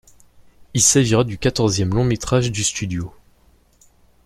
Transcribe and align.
Il 0.73 0.81
s'agira 0.81 1.23
du 1.23 1.37
quatorzième 1.37 1.93
long 1.93 2.03
métrage 2.03 2.51
du 2.51 2.63
studio. 2.63 3.13